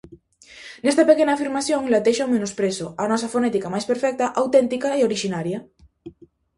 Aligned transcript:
Nesta 0.83 1.03
pequena 1.09 1.31
afirmación 1.33 1.81
latexa 1.93 2.27
o 2.27 2.31
menosprezo 2.33 2.87
á 3.01 3.03
nosa 3.11 3.31
fonética 3.33 3.73
máis 3.73 3.85
perfecta, 3.91 4.25
auténtica 4.41 4.89
e 4.97 5.05
orixinaria. 5.09 5.59